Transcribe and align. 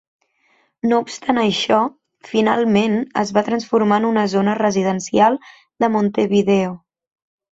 No 0.91 0.99
obstant 1.07 1.39
això, 1.41 1.81
finalment 2.29 2.95
es 3.25 3.33
va 3.37 3.43
transformar 3.51 4.01
en 4.03 4.07
una 4.11 4.23
zona 4.33 4.57
residencial 4.61 5.39
de 5.85 5.91
Montevideo. 5.97 6.73